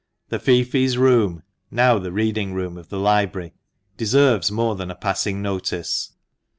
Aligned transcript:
The 0.29 0.39
feoffees' 0.39 0.97
room— 0.97 1.43
now 1.79 1.99
the 1.99 2.11
reading 2.11 2.55
room 2.55 2.75
of 2.75 2.89
the 2.89 2.97
library— 2.97 3.53
deserves 3.97 4.51
more 4.51 4.75
than 4.75 4.89
a 4.89 4.95
passing 4.95 5.43
notice. 5.43 6.13